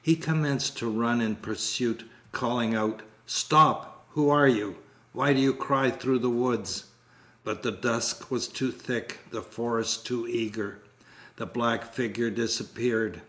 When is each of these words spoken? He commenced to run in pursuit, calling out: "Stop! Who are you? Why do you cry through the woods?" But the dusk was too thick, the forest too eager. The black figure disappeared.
He 0.00 0.16
commenced 0.16 0.78
to 0.78 0.88
run 0.88 1.20
in 1.20 1.36
pursuit, 1.36 2.04
calling 2.32 2.74
out: 2.74 3.02
"Stop! 3.26 4.06
Who 4.12 4.30
are 4.30 4.48
you? 4.48 4.76
Why 5.12 5.34
do 5.34 5.38
you 5.40 5.52
cry 5.52 5.90
through 5.90 6.20
the 6.20 6.30
woods?" 6.30 6.84
But 7.44 7.62
the 7.62 7.72
dusk 7.72 8.30
was 8.30 8.48
too 8.48 8.70
thick, 8.72 9.18
the 9.32 9.42
forest 9.42 10.06
too 10.06 10.26
eager. 10.26 10.78
The 11.36 11.44
black 11.44 11.92
figure 11.92 12.30
disappeared. 12.30 13.20